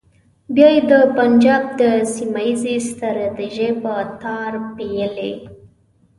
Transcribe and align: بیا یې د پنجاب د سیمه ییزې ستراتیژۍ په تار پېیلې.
بیا 0.55 0.69
یې 0.75 0.81
د 0.91 0.93
پنجاب 1.17 1.63
د 1.79 1.81
سیمه 2.13 2.41
ییزې 2.47 2.75
ستراتیژۍ 2.89 3.69
په 3.83 3.93
تار 4.21 4.51
پېیلې. 4.75 5.33